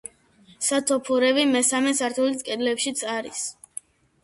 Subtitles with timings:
[0.67, 3.47] სათოფურები მესამე სართულის კედლებშიც არის.